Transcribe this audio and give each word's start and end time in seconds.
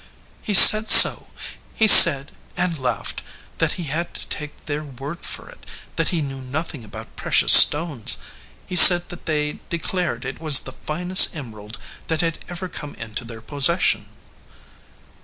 "He 0.41 0.55
said 0.55 0.89
so. 0.89 1.27
He 1.75 1.85
said, 1.85 2.31
and 2.57 2.79
laughed, 2.79 3.21
that 3.59 3.73
he 3.73 3.83
had 3.83 4.15
to 4.15 4.27
take 4.29 4.65
their 4.65 4.83
word 4.83 5.19
for 5.23 5.47
it; 5.47 5.63
that 5.95 6.09
he 6.09 6.23
knew 6.23 6.41
nothing 6.41 6.83
about 6.83 7.15
precious 7.15 7.53
stones. 7.53 8.17
He 8.65 8.75
said 8.75 9.09
that 9.09 9.27
they 9.27 9.59
declared 9.69 10.25
it 10.25 10.41
was 10.41 10.61
the 10.61 10.71
finest 10.71 11.35
emerald 11.35 11.77
that 12.07 12.21
had 12.21 12.39
ever 12.49 12.67
come 12.67 12.95
into 12.95 13.23
their 13.23 13.41
possession." 13.41 14.07